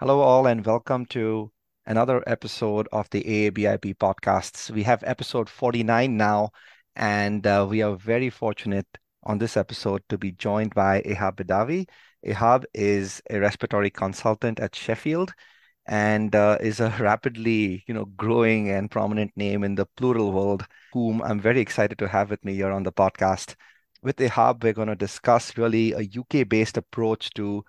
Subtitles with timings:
[0.00, 1.50] Hello, all, and welcome to
[1.84, 4.70] another episode of the AABIP podcasts.
[4.70, 6.50] We have episode 49 now,
[6.94, 8.86] and uh, we are very fortunate
[9.24, 11.88] on this episode to be joined by Ehab Badawi.
[12.24, 15.34] Ehab is a respiratory consultant at Sheffield
[15.86, 20.64] and uh, is a rapidly, you know, growing and prominent name in the pleural world,
[20.92, 23.56] whom I'm very excited to have with me here on the podcast.
[24.04, 27.64] With Ehab, we're going to discuss really a UK-based approach to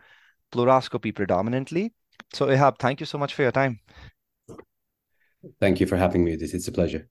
[0.52, 1.92] pleuroscopy predominantly.
[2.34, 3.80] So Ehab, thank you so much for your time.
[5.60, 6.36] Thank you for having me.
[6.36, 7.08] This it's a pleasure.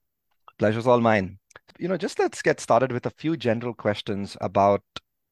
[0.57, 1.39] Pleasure's all mine.
[1.77, 4.83] You know, just let's get started with a few general questions about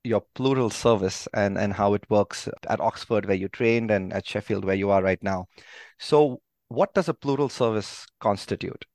[0.04, 4.26] your pleural service and, and how it works at Oxford, where you trained, and at
[4.26, 5.48] Sheffield, where you are right now.
[6.00, 8.86] So, what does a pleural service constitute?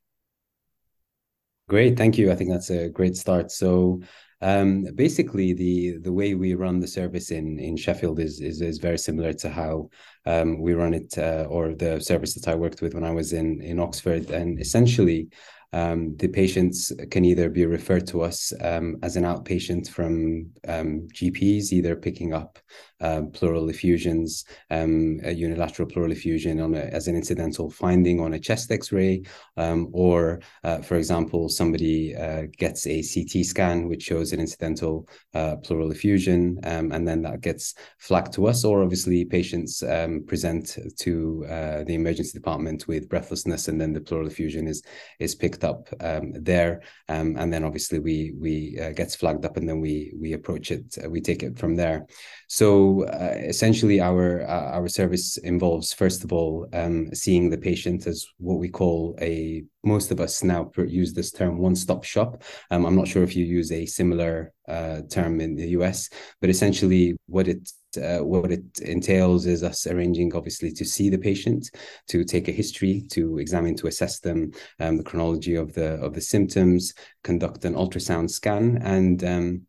[1.69, 2.31] Great, thank you.
[2.31, 3.51] I think that's a great start.
[3.51, 4.01] So,
[4.43, 8.79] um, basically, the the way we run the service in in Sheffield is is, is
[8.79, 9.89] very similar to how
[10.27, 13.33] um, we run it, uh, or the service that I worked with when I was
[13.33, 14.31] in in Oxford.
[14.31, 15.29] And essentially,
[15.73, 21.09] um, the patients can either be referred to us um, as an outpatient from um,
[21.15, 22.59] GPs, either picking up
[23.01, 28.35] uh, pleural effusions, um, a unilateral pleural effusion on a, as an incidental finding on
[28.35, 29.23] a chest X-ray,
[29.57, 35.09] um, or, uh, for example, somebody uh, gets a CT scan which shows an incidental
[35.35, 38.65] uh, pleural effusion, um, and then that gets flagged to us.
[38.65, 39.83] Or obviously, patients
[40.27, 44.83] present to uh, the emergency department with breathlessness, and then the pleural effusion is
[45.19, 49.45] is picked picked up um, there, um, and then obviously we we uh, gets flagged
[49.45, 52.07] up, and then we we approach it, uh, we take it from there.
[52.49, 58.07] So uh, essentially, our uh, our service involves first of all um, seeing the patient
[58.07, 62.43] as what we call a most of us now use this term one-stop shop.
[62.71, 66.09] Um, I'm not sure if you use a similar uh, term in the US,
[66.41, 71.19] but essentially what it uh, what it entails is us arranging, obviously, to see the
[71.19, 71.71] patient,
[72.09, 76.15] to take a history, to examine, to assess them, um, the chronology of the of
[76.15, 79.63] the symptoms, conduct an ultrasound scan, and um,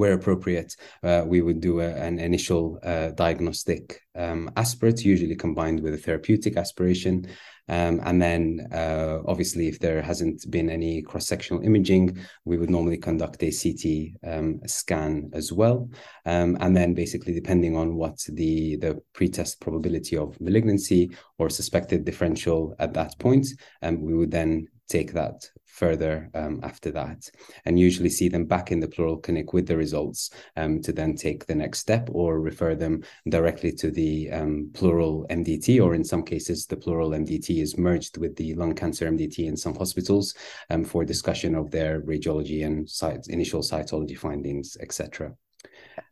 [0.00, 5.78] where appropriate, uh, we would do a, an initial uh, diagnostic um, aspirate, usually combined
[5.82, 7.26] with a therapeutic aspiration.
[7.68, 12.70] Um, and then, uh, obviously, if there hasn't been any cross sectional imaging, we would
[12.70, 15.90] normally conduct a CT um, scan as well.
[16.24, 22.06] Um, and then, basically, depending on what the, the pretest probability of malignancy or suspected
[22.06, 23.46] differential at that point,
[23.82, 27.30] um, we would then take that further um, after that
[27.64, 31.14] and usually see them back in the pleural clinic with the results um, to then
[31.14, 36.04] take the next step or refer them directly to the um, pleural MDT or in
[36.04, 40.34] some cases the pleural MDT is merged with the lung cancer MDT in some hospitals
[40.70, 45.32] um, for discussion of their radiology and site, initial cytology findings etc.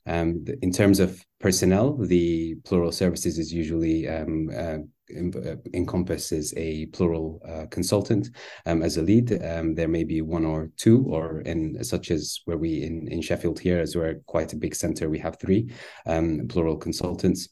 [0.06, 4.78] Um, in terms of personnel, the pleural services is usually um, uh,
[5.10, 8.30] encompasses a pleural uh, consultant
[8.66, 9.32] um, as a lead.
[9.44, 13.20] Um, there may be one or two, or in such as where we in, in
[13.22, 15.70] Sheffield here, as we're quite a big center, we have three
[16.06, 17.48] um, pleural consultants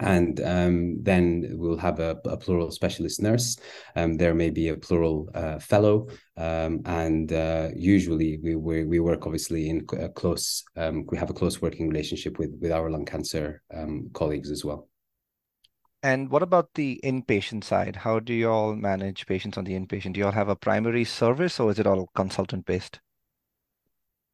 [0.00, 3.56] and um, then we'll have a, a pleural specialist nurse.
[3.96, 9.00] Um, there may be a pleural uh, fellow, um, and uh, usually we, we, we
[9.00, 10.62] work obviously in a close.
[10.76, 14.64] Um, we have a close working relationship with with our lung cancer um, colleagues as
[14.64, 14.88] well.
[16.02, 17.94] And what about the inpatient side?
[17.94, 20.14] How do you all manage patients on the inpatient?
[20.14, 22.98] Do you all have a primary service, or is it all consultant based?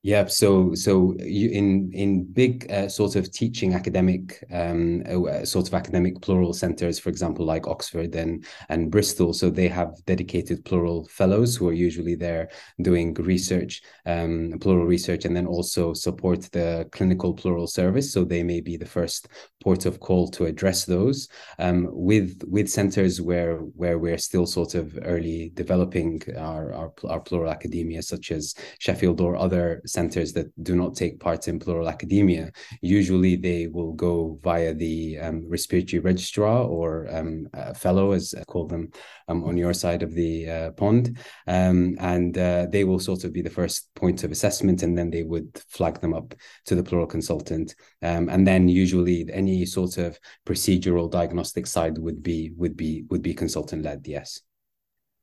[0.07, 5.67] Yeah, so so you, in in big uh, sort of teaching academic um, uh, sort
[5.67, 10.63] of academic pleural centers, for example, like Oxford and and Bristol, so they have dedicated
[10.67, 12.51] pleural fellows who are usually there
[12.83, 18.13] doing research, um, pleural research, and then also support the clinical pleural service.
[18.13, 19.29] So they may be the first
[19.63, 21.29] port of call to address those.
[21.59, 27.21] Um, with with centers where where we're still sort of early developing our our, our
[27.21, 31.89] pleural academia, such as Sheffield or other centers that do not take part in pleural
[31.89, 32.51] academia,
[32.83, 38.67] usually they will go via the um, respiratory registrar or um, fellow, as I call
[38.67, 38.91] them
[39.29, 41.19] um, on your side of the uh, pond.
[41.47, 45.11] Um, and uh, they will sort of be the first point of assessment, and then
[45.11, 46.35] they would flag them up
[46.67, 47.75] to the pleural consultant.
[48.03, 53.23] Um, and then usually any sort of procedural diagnostic side would be would be would
[53.23, 54.41] be consultant led, yes.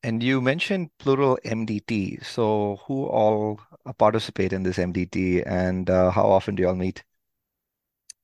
[0.03, 2.25] And you mentioned pleural MDT.
[2.25, 3.59] So who all
[3.97, 7.03] participate in this MDT and uh, how often do you all meet?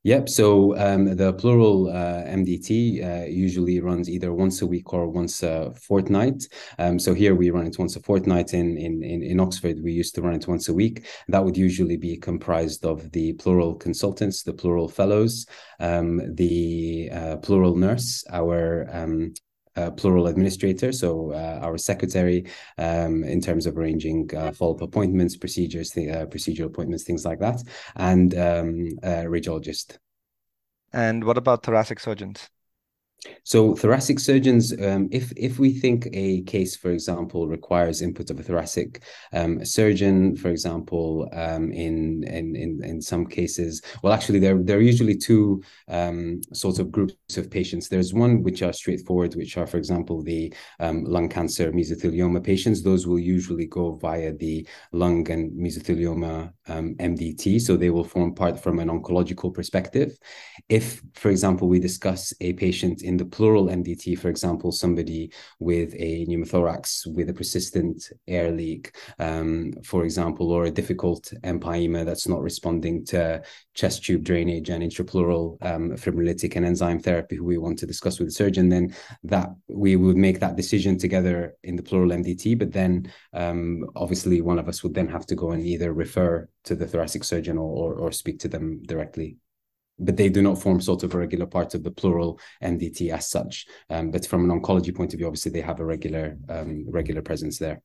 [0.04, 0.30] Yep.
[0.30, 5.44] So um, the pleural uh, MDT uh, usually runs either once a week or once
[5.44, 6.48] a fortnight.
[6.80, 8.54] Um, so here we run it once a fortnight.
[8.54, 11.08] In, in in Oxford, we used to run it once a week.
[11.28, 15.46] That would usually be comprised of the pleural consultants, the pleural fellows,
[15.82, 19.34] um, the uh, pleural nurse, our um,
[19.78, 22.46] uh, pleural administrator, so uh, our secretary,
[22.78, 27.40] um, in terms of arranging uh, follow-up appointments, procedures, th- uh, procedural appointments, things like
[27.40, 27.62] that,
[27.96, 29.98] and um, radiologist.
[30.94, 32.50] And what about thoracic surgeons?
[33.44, 38.40] So thoracic surgeons, um, if if we think a case, for example, requires input of
[38.40, 39.04] a thoracic
[39.34, 44.78] um, surgeon, for example, um, in, in in in some cases, well, actually, there there
[44.78, 47.90] are usually two um, sorts of groups of patients.
[47.90, 52.84] There's one which are straightforward, which are, for example, the um, lung cancer mesothelioma patients.
[52.84, 58.34] Those will usually go via the lung and mesothelioma MDT, um, so they will form
[58.34, 60.18] part from an oncological perspective.
[60.70, 65.94] If, for example, we discuss a patient in the pleural MDT, for example, somebody with
[65.96, 72.28] a pneumothorax with a persistent air leak, um, for example, or a difficult empyema that's
[72.28, 73.42] not responding to
[73.74, 78.20] chest tube drainage and intrapleural um, fibrinolytic and enzyme therapy, who we want to discuss
[78.20, 78.94] with the surgeon, then
[79.24, 82.58] that we would make that decision together in the pleural MDT.
[82.58, 86.48] But then, um, obviously, one of us would then have to go and either refer
[86.66, 89.38] to the thoracic surgeon or, or, or speak to them directly
[90.00, 93.30] but they do not form sort of a regular part of the pleural MDT as
[93.30, 93.66] such.
[93.90, 97.22] Um, but from an oncology point of view, obviously they have a regular um, regular
[97.22, 97.82] presence there.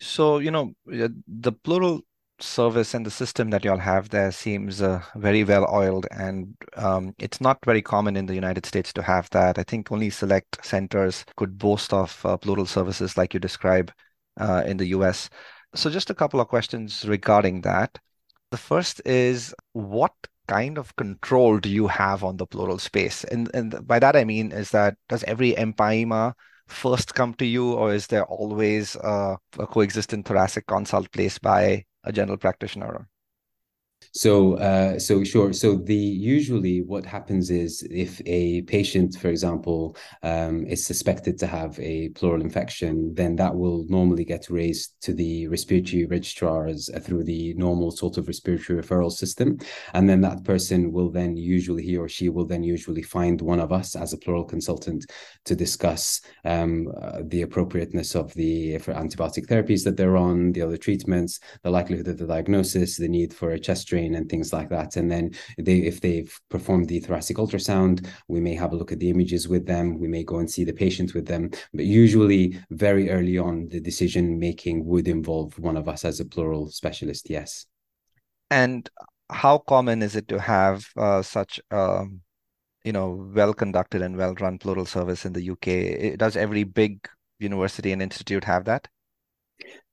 [0.00, 2.02] So you know the pleural
[2.42, 7.14] service and the system that y'all have there seems uh, very well oiled, and um,
[7.18, 9.58] it's not very common in the United States to have that.
[9.58, 13.92] I think only select centers could boast of uh, pleural services like you describe
[14.38, 15.28] uh, in the US.
[15.74, 17.98] So just a couple of questions regarding that.
[18.50, 20.12] The first is what
[20.50, 23.24] kind of control do you have on the pleural space?
[23.24, 26.34] And and by that I mean is that does every empyema
[26.68, 31.84] first come to you, or is there always uh, a coexistent thoracic consult placed by
[32.04, 33.09] a general practitioner?
[34.12, 35.52] So, uh, so sure.
[35.52, 41.46] So the usually what happens is if a patient, for example, um, is suspected to
[41.46, 47.22] have a pleural infection, then that will normally get raised to the respiratory registrars through
[47.22, 49.58] the normal sort of respiratory referral system,
[49.94, 53.60] and then that person will then usually he or she will then usually find one
[53.60, 55.06] of us as a pleural consultant
[55.44, 60.62] to discuss um, uh, the appropriateness of the for antibiotic therapies that they're on, the
[60.62, 64.52] other treatments, the likelihood of the diagnosis, the need for a chest drain and things
[64.52, 64.96] like that.
[64.96, 68.98] And then they, if they've performed the thoracic ultrasound, we may have a look at
[68.98, 69.98] the images with them.
[69.98, 71.50] We may go and see the patient with them.
[71.72, 76.24] But usually, very early on, the decision making would involve one of us as a
[76.24, 77.30] pleural specialist.
[77.30, 77.66] Yes.
[78.50, 78.88] And
[79.30, 82.20] how common is it to have uh, such um,
[82.84, 86.18] you know well conducted and well run pleural service in the UK?
[86.18, 87.08] Does every big
[87.38, 88.88] university and institute have that?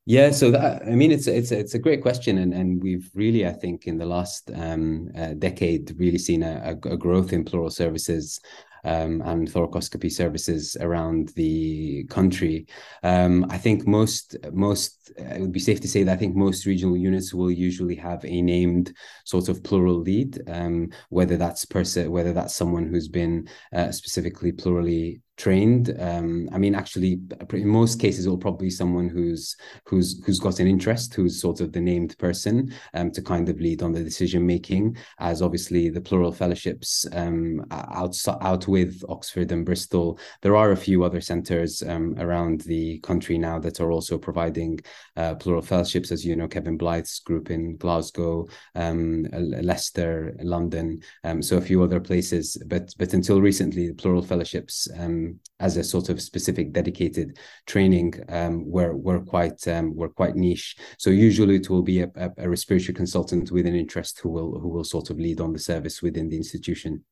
[0.10, 3.46] Yeah, so that I mean, it's it's it's a great question, and and we've really,
[3.46, 7.70] I think, in the last um, uh, decade, really seen a, a, growth in pleural
[7.70, 8.40] services
[8.86, 12.68] um, and thoracoscopy services around the country.
[13.04, 16.66] Um, I think most most it would be safe to say that I think most
[16.66, 18.94] regional units will usually have a named
[19.26, 24.54] sort of pleural lead, um, whether that's person, whether that's someone who's been uh, specifically
[24.54, 25.96] pleurally trained.
[26.00, 27.20] Um, I mean, actually,
[27.54, 29.56] in most cases, it will probably be someone who's
[29.86, 33.60] who's who's got an interest, who's sort of the named person um, to kind of
[33.62, 34.98] lead on the decision making.
[35.20, 40.78] As obviously the pleural fellowships um, out out with Oxford and Bristol, there are a
[40.78, 44.80] few other centres um, around the country now that are also providing
[45.16, 46.12] uh, pleural fellowships.
[46.12, 51.84] As you know, Kevin Blyth's group in Glasgow, um, Leicester, London, um, so a few
[51.84, 52.58] other places.
[52.66, 54.88] But but until recently, the pleural fellowships
[55.28, 60.36] um, as a sort of specific dedicated training um, were were quite um, were quite
[60.36, 60.76] niche.
[60.98, 64.70] So usually it will be a, a, respiratory consultant with an interest who will who
[64.70, 67.04] will sort of lead on the service within the institution.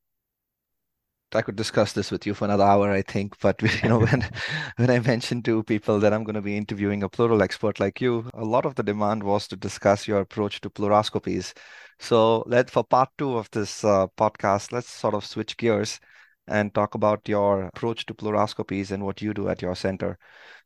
[1.34, 3.38] I could discuss this with you for another hour, I think.
[3.40, 4.30] But you know, when
[4.78, 8.00] when I mentioned to people that I'm going to be interviewing a pleural expert like
[8.00, 11.54] you, a lot of the demand was to discuss your approach to pleuroscopies.
[12.00, 16.00] So let for part two of this uh, podcast, let's sort of switch gears
[16.48, 20.18] and talk about your approach to pleuroscopies and what you do at your center.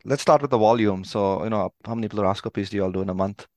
[0.06, 1.04] Let's start with the volume.
[1.04, 3.48] So, you know, how many pleuroscopies do you all do in a month?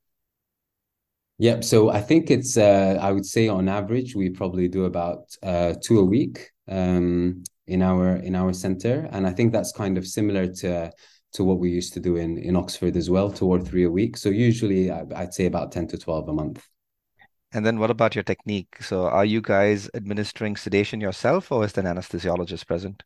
[1.38, 1.64] Yep.
[1.64, 5.74] So I think it's, uh, I would say on average, we probably do about uh,
[5.82, 10.06] two a week um, in our in our center, and I think that's kind of
[10.06, 10.92] similar to
[11.32, 13.90] to what we used to do in in Oxford as well, two or three a
[13.90, 14.16] week.
[14.16, 16.64] So usually, I'd say about ten to twelve a month.
[17.54, 18.76] And then what about your technique?
[18.80, 23.02] So are you guys administering sedation yourself or is an anesthesiologist present?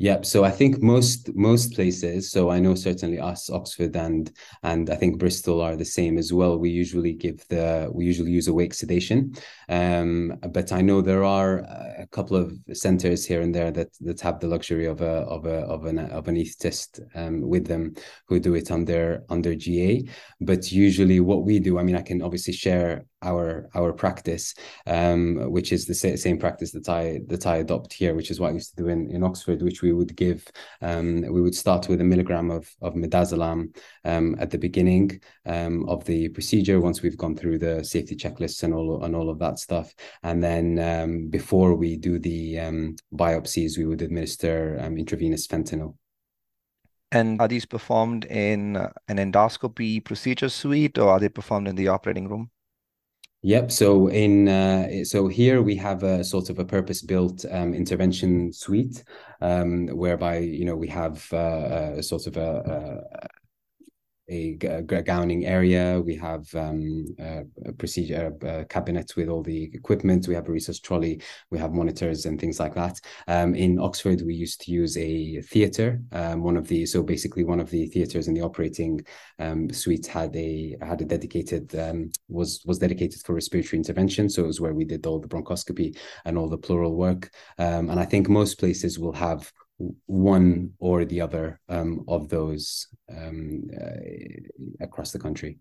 [0.00, 0.26] Yep.
[0.26, 2.30] So I think most most places.
[2.30, 4.30] So I know certainly us, Oxford, and
[4.62, 6.56] and I think Bristol are the same as well.
[6.56, 9.34] We usually give the we usually use awake sedation,
[9.68, 11.58] um, but I know there are
[11.98, 15.46] a couple of centres here and there that that have the luxury of a of
[15.46, 17.94] a of an of an anaesthetist um, with them
[18.28, 20.04] who do it under under GA.
[20.40, 24.54] But usually, what we do, I mean, I can obviously share our our practice,
[24.86, 28.50] um, which is the same practice that I that I adopt here, which is what
[28.50, 30.46] I used to do in, in Oxford, which we would give.
[30.82, 35.88] Um, we would start with a milligram of of midazolam um, at the beginning um,
[35.88, 39.38] of the procedure once we've gone through the safety checklists and all and all of
[39.38, 45.46] that stuff, and then um, before we do the um, biopsies, we would administer intravenous
[45.46, 45.94] fentanyl.
[47.10, 51.88] And are these performed in an endoscopy procedure suite or are they performed in the
[51.88, 52.50] operating room?
[53.42, 53.70] Yep.
[53.70, 59.04] So in uh, so here we have a sort of a purpose-built um, intervention suite,
[59.40, 63.28] um, whereby you know we have uh, a sort of a,
[64.28, 64.56] a,
[65.02, 66.00] gowning area.
[66.00, 70.28] We have um, a, a procedure a cabinet with all the equipment.
[70.28, 71.22] We have a research trolley.
[71.50, 73.00] We have monitors and things like that.
[73.26, 76.00] Um, in Oxford, we used to use a theatre.
[76.12, 79.04] Um, one of the so basically one of the theatres in the operating
[79.38, 84.28] um, suite had a had a dedicated um, was was dedicated for respiratory intervention.
[84.28, 87.30] So it was where we did all the bronchoscopy and all the pleural work.
[87.58, 89.52] Um, and I think most places will have
[90.06, 95.58] one or the other um, of those um, uh, across the country.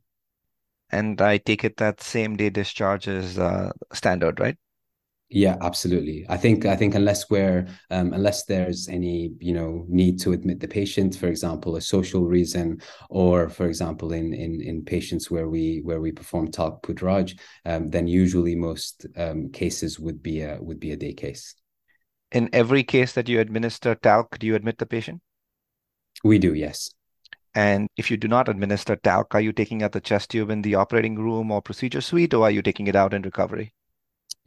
[0.89, 4.57] And I take it that same day discharge is uh, standard, right?
[5.29, 6.25] Yeah, absolutely.
[6.29, 10.61] I think I think unless we're um, unless there's any you know need to admit
[10.61, 15.49] the patient, for example, a social reason, or for example, in in in patients where
[15.49, 20.59] we where we perform talc poudrage, um, then usually most um, cases would be a
[20.61, 21.55] would be a day case
[22.31, 25.21] in every case that you administer talc, do you admit the patient?
[26.23, 26.89] We do, yes.
[27.55, 30.61] And if you do not administer talc, are you taking out the chest tube in
[30.61, 33.73] the operating room or procedure suite, or are you taking it out in recovery?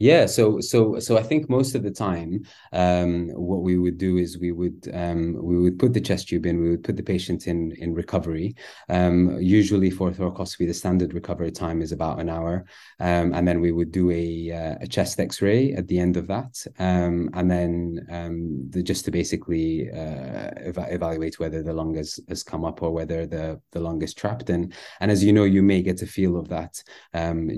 [0.01, 2.43] Yeah, so so so I think most of the time,
[2.73, 6.47] um, what we would do is we would um, we would put the chest tube
[6.47, 8.55] in, we would put the patient in in recovery.
[8.89, 12.65] Um, usually for thoracoscopy, the standard recovery time is about an hour,
[12.99, 16.25] um, and then we would do a uh, a chest X-ray at the end of
[16.25, 21.93] that, um, and then um, the, just to basically uh, ev- evaluate whether the lung
[21.93, 24.49] has, has come up or whether the the lung is trapped.
[24.49, 26.83] And and as you know, you may get a feel of that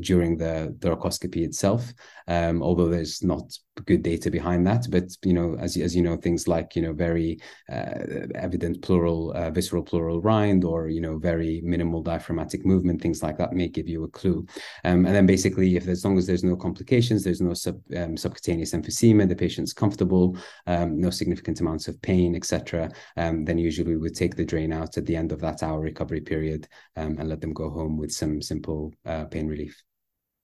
[0.02, 1.94] during the thoracoscopy itself
[2.34, 3.46] um, although there's not
[3.86, 4.86] good data behind that.
[4.90, 7.40] But you know, as as you know, things like you know very
[7.72, 13.22] uh, evident pleural, uh, visceral pleural rind, or you know very minimal diaphragmatic movement, things
[13.24, 14.46] like that may give you a clue.
[14.84, 18.18] Um, and then basically, if as long as there's no complications, there's no sub, um,
[18.18, 20.38] subcutaneous emphysema, the patient's comfortable,
[20.68, 24.74] um, no significant amounts of pain, etc., um, then usually we would take the drain
[24.74, 27.98] out at the end of that hour recovery period um, and let them go home
[27.98, 29.84] with some simple uh, pain relief.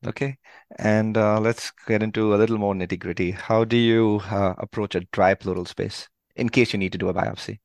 [0.06, 0.38] Okay.
[0.78, 3.32] And uh, let's get into a little more nitty gritty.
[3.32, 7.10] How do you uh, approach a dry pleural space in case you need to do
[7.10, 7.60] a biopsy?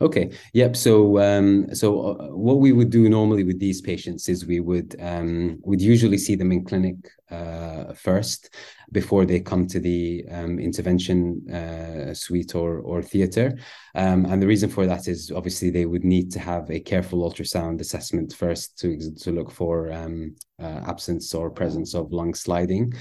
[0.00, 0.30] Okay.
[0.52, 0.76] Yep.
[0.76, 4.94] So, um, so uh, what we would do normally with these patients is we would
[5.00, 6.94] um, would usually see them in clinic
[7.32, 8.54] uh, first
[8.92, 13.58] before they come to the um, intervention uh, suite or or theater.
[13.96, 17.28] Um, and the reason for that is obviously they would need to have a careful
[17.28, 22.92] ultrasound assessment first to to look for um, uh, absence or presence of lung sliding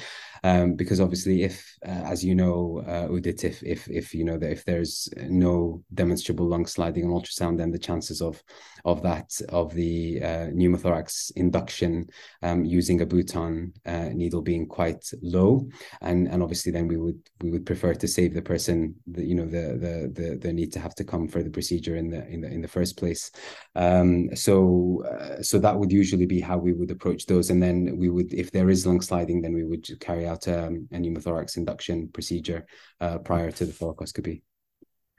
[0.43, 4.37] um, because obviously if uh, as you know uh, udit if if if you know
[4.37, 8.41] that if there's no demonstrable lung sliding on ultrasound then the chances of
[8.87, 12.07] of that of the uh, pneumothorax induction
[12.41, 15.67] um, using a Boutin uh, needle being quite low.
[16.01, 19.35] And and obviously then we would we would prefer to save the person the you
[19.35, 22.25] know the the the, the need to have to come for the procedure in the
[22.27, 23.31] in the in the first place.
[23.75, 27.49] Um, so uh, so that would usually be how we would approach those.
[27.49, 30.87] And then we would if there is lung sliding then we would carry out um,
[30.91, 32.65] a pneumothorax induction procedure
[33.01, 34.41] uh, prior to the thoracoscopy.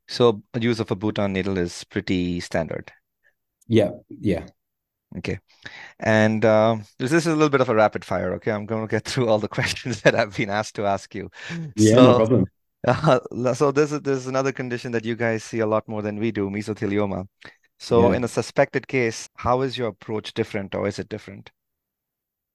[0.06, 2.92] So use of a Boutin needle is pretty standard.
[3.66, 4.46] Yeah, yeah.
[5.16, 5.38] Okay.
[5.98, 8.34] And uh, this is a little bit of a rapid fire.
[8.34, 8.50] Okay.
[8.50, 11.30] I'm going to get through all the questions that I've been asked to ask you.
[11.76, 12.46] Yeah, so, no problem.
[12.86, 13.18] Uh,
[13.54, 16.30] so this is, there's another condition that you guys see a lot more than we
[16.30, 17.26] do, mesothelioma.
[17.80, 18.16] So yeah.
[18.16, 21.50] in a suspected case, how is your approach different or is it different?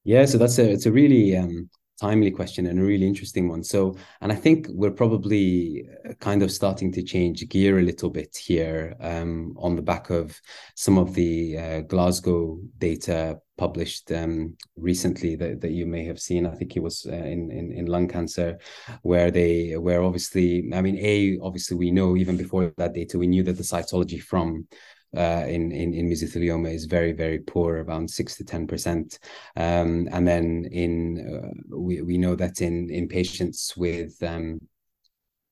[0.05, 1.69] Yeah, so that's a it's a really um
[1.99, 3.63] timely question and a really interesting one.
[3.63, 8.09] So, and I think we're probably uh, kind of starting to change gear a little
[8.09, 10.39] bit here um, on the back of
[10.75, 16.45] some of the uh, Glasgow data published um, recently that, that you may have seen.
[16.45, 18.57] I think it was uh, in, in in lung cancer,
[19.03, 23.27] where they where obviously, I mean, a obviously we know even before that data we
[23.27, 24.67] knew that the cytology from
[25.15, 29.19] uh, in, in in mesothelioma is very very poor, around six to ten percent.
[29.55, 34.59] Um, and then in uh, we we know that in in patients with um,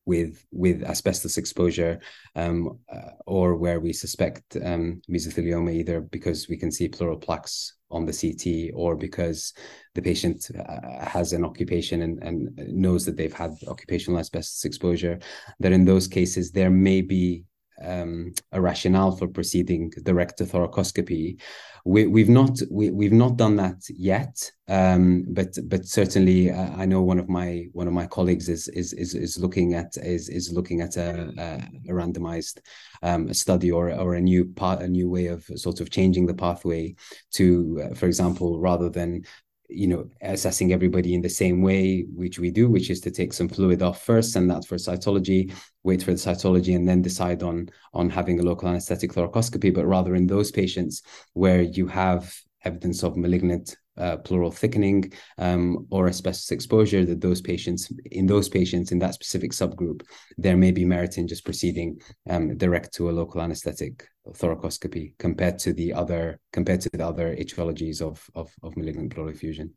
[0.05, 1.99] with with asbestos exposure
[2.35, 7.75] um, uh, or where we suspect um, mesothelioma either because we can see pleural plaques
[7.91, 9.53] on the CT or because
[9.93, 15.19] the patient uh, has an occupation and, and knows that they've had occupational asbestos exposure
[15.59, 17.43] that in those cases there may be
[17.83, 21.39] um, a rationale for proceeding direct to thoracoscopy.
[21.83, 26.85] We, we've not we, we've not done that yet, um, but but certainly uh, I
[26.85, 30.29] know one of my one of my colleagues is is is, is looking at is
[30.29, 32.59] is looking at a, a, a randomized
[33.01, 36.35] um, study or or a new part a new way of sort of changing the
[36.35, 36.95] pathway
[37.31, 39.23] to, uh, for example, rather than
[39.71, 43.33] you know, assessing everybody in the same way, which we do, which is to take
[43.33, 47.41] some fluid off first, send that for cytology, wait for the cytology, and then decide
[47.43, 49.73] on on having a local anesthetic thoracoscopy.
[49.73, 55.85] But rather in those patients where you have evidence of malignant uh, pleural thickening um,
[55.91, 60.01] or asbestos exposure that those patients in those patients in that specific subgroup
[60.37, 65.59] there may be merit in just proceeding um, direct to a local anesthetic thoracoscopy compared
[65.59, 69.71] to the other compared to the other etiologies of of, of malignant pleural effusion.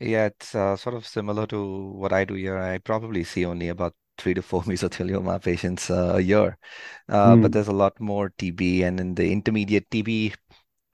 [0.00, 2.58] Yeah it's uh, sort of similar to what i do here.
[2.58, 6.56] I probably see only about three to four mesothelioma patients uh, a year.
[7.08, 7.42] Uh, mm.
[7.42, 10.34] but there's a lot more tb and in the intermediate tb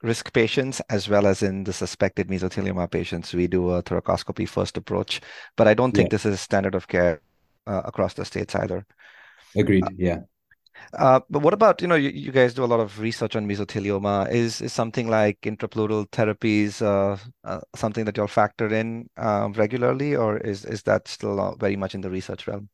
[0.03, 3.33] risk patients as well as in the suspected mesothelioma patients.
[3.33, 5.21] We do a thoracoscopy first approach,
[5.55, 6.15] but I don't think yeah.
[6.15, 7.21] this is standard of care
[7.67, 8.85] uh, across the states either.
[9.55, 9.83] Agreed.
[9.83, 10.17] Uh, yeah.
[10.97, 13.47] Uh, but what about you know you, you, guys do a lot of research on
[13.47, 14.31] mesothelioma?
[14.31, 20.37] Is is something like intrapleural therapies uh, something that you'll factor in um, regularly, or
[20.37, 22.69] is is that still very much in the research realm?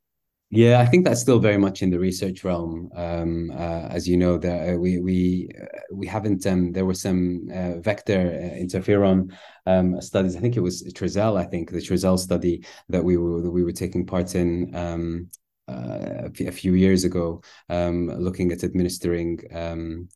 [0.49, 2.89] Yeah, I think that's still very much in the research realm.
[2.95, 6.47] Um, uh, as you know, that uh, we we uh, we haven't.
[6.47, 9.33] Um, there were some uh, vector uh, interferon
[9.65, 10.37] um, studies.
[10.37, 11.37] I think it was Trizel.
[11.37, 15.29] I think the Trizel study that we were that we were taking part in um,
[15.67, 20.07] a few years ago, um, looking at administering um,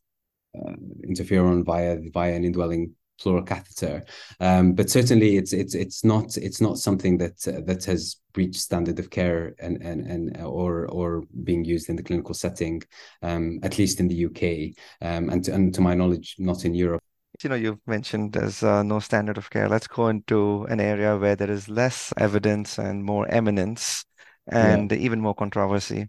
[1.06, 4.04] interferon via via an indwelling pleural catheter.
[4.40, 8.60] Um, but certainly, it's it's it's not it's not something that uh, that has reached
[8.60, 12.82] standard of care and and and or or being used in the clinical setting,
[13.22, 14.74] um, at least in the UK,
[15.06, 17.02] um, and to, and to my knowledge, not in Europe.
[17.42, 19.68] You know, you've mentioned there's uh, no standard of care.
[19.68, 24.04] Let's go into an area where there is less evidence and more eminence,
[24.46, 24.98] and yeah.
[24.98, 26.08] even more controversy.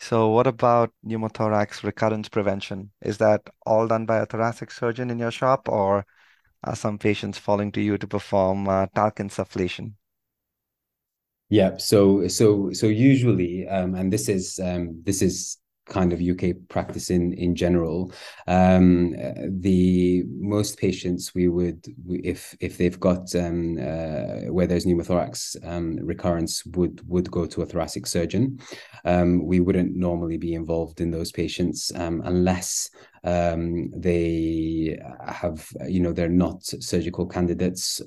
[0.00, 2.92] So, what about pneumothorax recurrence prevention?
[3.02, 6.06] Is that all done by a thoracic surgeon in your shop, or
[6.74, 9.94] some patients falling to you to perform uh, talc insufflation?
[11.50, 15.56] Yeah, so so so usually, um, and this is um, this is
[15.88, 18.12] kind of UK practice in in general.
[18.46, 19.14] Um,
[19.60, 25.96] the most patients we would, if if they've got um, uh, where there's pneumothorax um,
[25.96, 28.58] recurrence, would would go to a thoracic surgeon.
[29.04, 32.90] Um, we wouldn't normally be involved in those patients um, unless
[33.24, 38.00] um, they have, you know, they're not surgical candidates.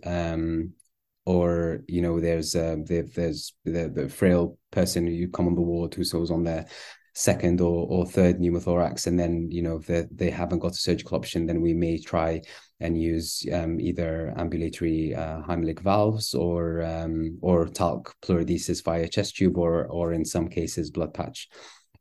[1.23, 5.61] Or you know there's uh, there's the, the frail person who you come on the
[5.61, 6.65] ward who's always on their
[7.13, 10.75] second or, or third pneumothorax and then you know if they, they haven't got a
[10.75, 12.41] surgical option then we may try
[12.79, 19.35] and use um, either ambulatory uh, Heimlich valves or um, or talc pleurodesis via chest
[19.35, 21.49] tube or or in some cases blood patch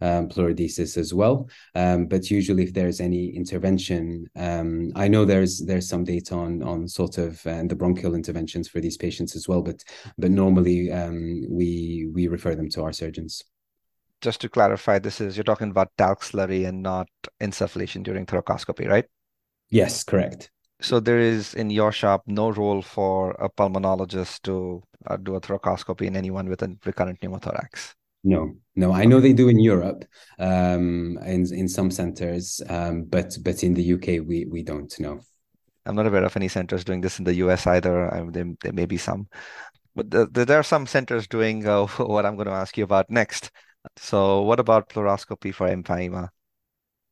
[0.00, 1.48] um, pleurodesis as well.
[1.74, 6.62] Um, but usually, if there's any intervention, um, I know there's there's some data on
[6.62, 9.62] on sort of uh, the bronchial interventions for these patients as well.
[9.62, 9.84] But
[10.18, 13.44] but normally um, we we refer them to our surgeons
[14.20, 17.08] just to clarify, this is you're talking about talc slurry and not
[17.40, 19.04] insufflation during thoracoscopy, right?
[19.70, 20.50] Yes, correct.
[20.80, 25.40] So there is in your shop no role for a pulmonologist to uh, do a
[25.40, 27.94] thoracoscopy in anyone with a recurrent pneumothorax.
[28.22, 28.92] No, no.
[28.92, 30.04] I know they do in Europe,
[30.38, 35.20] um, in in some centers, um, but but in the UK we we don't know.
[35.86, 38.12] I'm not aware of any centers doing this in the US either.
[38.12, 39.28] I mean, there, there may be some,
[39.94, 42.84] but the, the, there are some centers doing uh, what I'm going to ask you
[42.84, 43.50] about next.
[43.96, 46.30] So, what about pleuroscopy for empyema?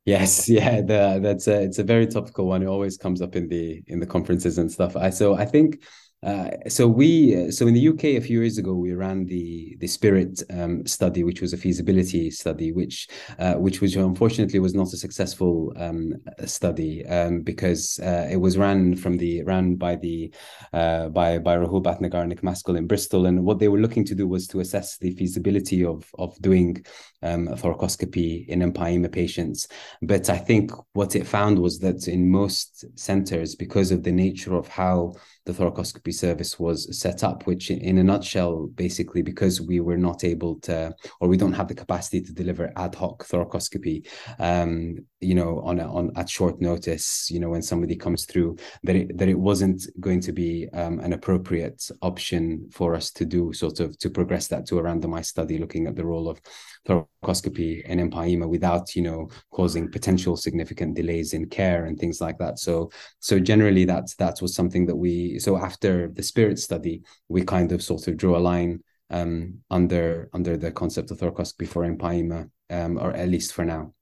[0.04, 2.62] Yes, yeah, the, that's a, it's a very topical one.
[2.62, 4.96] It always comes up in the in the conferences and stuff.
[4.96, 5.82] I so I think
[6.22, 9.86] Uh, so we so in the UK a few years ago we ran the the
[9.86, 13.06] Spirit um, study, which was a feasibility study, which
[13.38, 18.58] uh, which which unfortunately was not a successful um, study um, because uh, it was
[18.58, 20.32] ran from the ran by the
[20.72, 24.04] uh, by by Rahul Bhatnagar and Nick Maskell in Bristol, and what they were looking
[24.06, 26.84] to do was to assess the feasibility of of doing
[27.22, 29.68] um, thoracoscopy in empyema patients.
[30.02, 34.56] But I think what it found was that in most centres, because of the nature
[34.56, 35.14] of how
[35.48, 40.22] the thoracoscopy service was set up, which in a nutshell, basically because we were not
[40.22, 44.06] able to, or we don't have the capacity to deliver ad hoc thoracoscopy,
[44.38, 48.94] um, you know, on on at short notice, you know, when somebody comes through, that
[48.94, 53.52] it, that it wasn't going to be um, an appropriate option for us to do
[53.52, 56.40] sort of to progress that to a randomized study looking at the role of
[56.86, 62.38] thoracoscopy and empyema without you know causing potential significant delays in care and things like
[62.38, 62.58] that.
[62.58, 67.42] So so generally that's that was something that we so after the spirit study we
[67.42, 71.82] kind of sort of drew a line um, under under the concept of thoracoscopy for
[71.82, 73.92] empyema um, or at least for now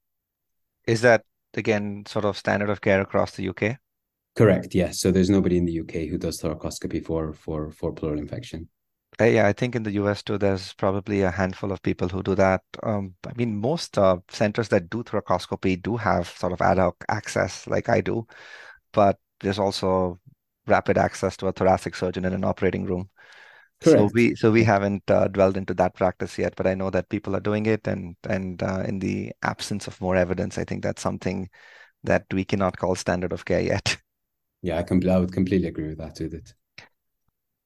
[0.87, 1.23] is that
[1.53, 3.77] again sort of standard of care across the uk
[4.35, 8.19] correct yes so there's nobody in the uk who does thoracoscopy for for for pleural
[8.19, 8.67] infection
[9.19, 12.21] uh, yeah, I think in the US too, there's probably a handful of people who
[12.21, 12.61] do that.
[12.83, 17.03] Um, I mean, most uh, centers that do thoracoscopy do have sort of ad hoc
[17.09, 18.27] access, like I do,
[18.93, 20.19] but there's also
[20.67, 23.09] rapid access to a thoracic surgeon in an operating room.
[23.81, 23.99] Correct.
[23.99, 27.09] So we so we haven't uh, dwelled into that practice yet, but I know that
[27.09, 30.83] people are doing it, and and uh, in the absence of more evidence, I think
[30.83, 31.49] that's something
[32.03, 33.97] that we cannot call standard of care yet.
[34.63, 36.51] Yeah, I, com- I would completely agree with that, Udit.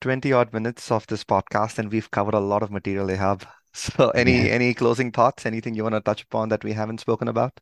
[0.02, 3.44] 20 odd minutes of this podcast and we've covered a lot of material, Ehab.
[3.74, 4.52] So any yeah.
[4.52, 5.46] any closing thoughts?
[5.46, 7.58] Anything you want to touch upon that we haven't spoken about?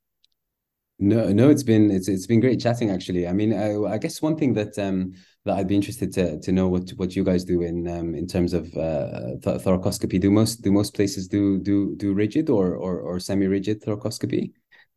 [0.98, 3.28] No, no, it's been it's it's been great chatting actually.
[3.28, 5.14] I mean, I, I guess one thing that um
[5.46, 8.28] that I'd be interested to to know what what you guys do in um in
[8.28, 10.20] terms of uh th- thoracoscopy.
[10.20, 14.52] Do most do most places do do do rigid or or, or semi rigid thoracoscopy?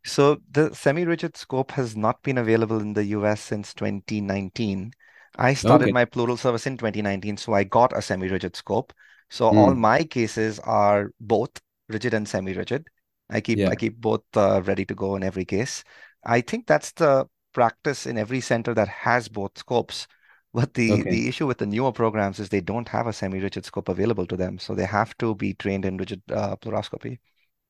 [0.05, 4.93] So the semi rigid scope has not been available in the US since 2019.
[5.37, 5.93] I started okay.
[5.93, 8.93] my pleural service in 2019, so I got a semi-rigid scope.
[9.31, 9.57] So mm.
[9.57, 11.51] all my cases are both
[11.89, 12.87] rigid and semi-rigid.
[13.31, 13.71] I keep yeah.
[13.71, 15.85] I keep both uh, ready to go in every case.
[16.25, 20.07] I think that's the practice in every center that has both scopes.
[20.55, 21.11] But the okay.
[21.11, 24.37] the issue with the newer programs is they don't have a semi-rigid scope available to
[24.37, 27.19] them, so they have to be trained in rigid uh, pleuroscopy.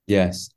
[0.08, 0.48] Yes,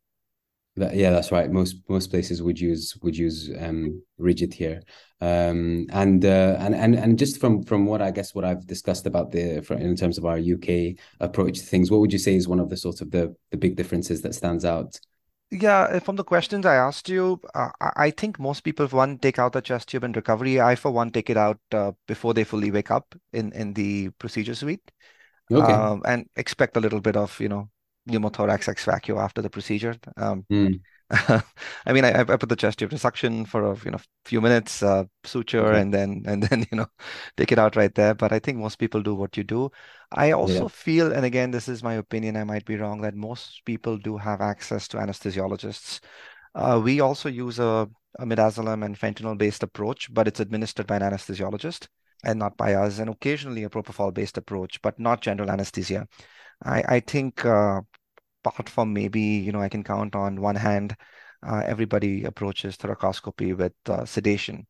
[0.77, 1.51] that, yeah, that's right.
[1.51, 4.81] Most most places would use would use um, rigid here,
[5.21, 9.05] um, and uh, and and and just from from what I guess what I've discussed
[9.05, 12.47] about the in terms of our UK approach to things, what would you say is
[12.47, 14.99] one of the sort of the the big differences that stands out?
[15.51, 19.53] Yeah, from the questions I asked you, uh, I think most people, one, take out
[19.53, 20.59] the chest tube in recovery.
[20.59, 24.09] I, for one, take it out uh, before they fully wake up in in the
[24.17, 24.91] procedure suite,
[25.51, 25.71] okay.
[25.71, 27.69] um, and expect a little bit of you know
[28.09, 29.95] pneumothorax ex vacuo after the procedure.
[30.17, 30.79] Um, mm.
[31.85, 34.41] I mean, I, I put the chest tube to suction for a you know few
[34.41, 35.81] minutes, uh, suture, okay.
[35.81, 36.87] and then and then you know
[37.37, 38.15] take it out right there.
[38.15, 39.69] But I think most people do what you do.
[40.11, 40.67] I also yeah.
[40.67, 42.37] feel, and again, this is my opinion.
[42.37, 43.01] I might be wrong.
[43.01, 45.99] That most people do have access to anesthesiologists.
[46.55, 47.87] Uh, we also use a,
[48.17, 51.87] a midazolam and fentanyl based approach, but it's administered by an anesthesiologist
[52.23, 56.07] and not by us, and occasionally a propofol based approach, but not general anesthesia.
[56.63, 57.81] I, I think uh,
[58.45, 60.95] apart from maybe, you know, I can count on one hand,
[61.45, 64.67] uh, everybody approaches thoracoscopy with uh, sedation.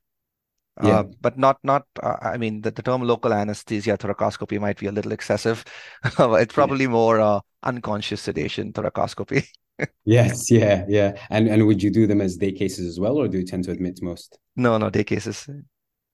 [0.84, 1.00] Yeah.
[1.00, 4.88] Uh, but not not uh, I mean the, the term local anesthesia thoracoscopy might be
[4.88, 5.64] a little excessive.
[6.04, 6.92] it's probably yeah.
[6.92, 9.48] more uh, unconscious sedation thoracoscopy.
[10.06, 11.14] yes, yeah, yeah.
[11.30, 13.64] And and would you do them as day cases as well, or do you tend
[13.66, 14.38] to admit most?
[14.58, 15.48] No, no, day cases.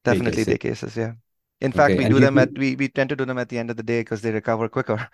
[0.04, 1.13] Definitely day, day cases, yeah.
[1.60, 2.04] In fact, okay.
[2.04, 3.84] we do them at we, we tend to do them at the end of the
[3.84, 5.10] day because they recover quicker.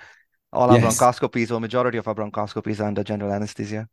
[0.54, 0.98] All our yes.
[0.98, 3.88] bronchoscopies or majority of our bronchoscopies are under general anesthesia.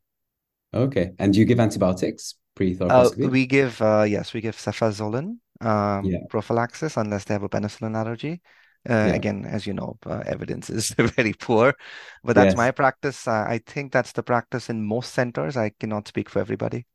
[0.73, 1.13] Okay.
[1.19, 3.27] And do you give antibiotics pre-thoracoscopy?
[3.27, 6.19] Uh, we give, uh, yes, we give cefazolin um, yeah.
[6.29, 8.41] prophylaxis unless they have a penicillin allergy.
[8.89, 9.15] Uh, yeah.
[9.15, 11.75] Again, as you know, uh, evidence is very poor,
[12.23, 12.57] but that's yes.
[12.57, 13.27] my practice.
[13.27, 15.57] Uh, I think that's the practice in most centers.
[15.57, 16.87] I cannot speak for everybody.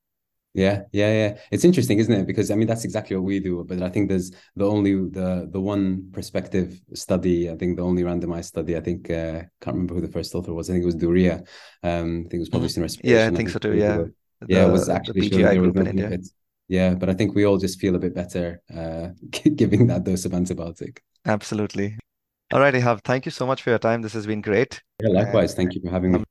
[0.54, 1.38] Yeah, yeah, yeah.
[1.52, 2.26] It's interesting, isn't it?
[2.26, 3.64] Because I mean, that's exactly what we do.
[3.68, 7.50] But I think there's the only the the one prospective study.
[7.52, 8.76] I think the only randomized study.
[8.76, 10.70] I think uh, can't remember who the first author was.
[10.70, 11.48] I think it was Dhooria.
[11.84, 13.18] Um, I think it was published in Respiration.
[13.18, 13.76] Yeah, I think, I so too.
[13.76, 14.14] Yeah, the,
[14.48, 16.18] yeah, it was actually the PGI group in India.
[16.68, 19.10] Yeah, but I think we all just feel a bit better uh,
[19.56, 21.00] giving that dose of antibiotic.
[21.26, 21.98] Absolutely.
[22.52, 23.04] All right, Ehab.
[23.04, 24.02] Thank you so much for your time.
[24.02, 24.82] This has been great.
[25.02, 25.54] Yeah, likewise.
[25.54, 26.24] Thank you for having me.